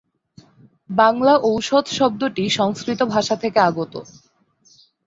[0.89, 3.93] বাংলা ঔষধ শব্দটি সংস্কৃত ভাষা থেকে আগত।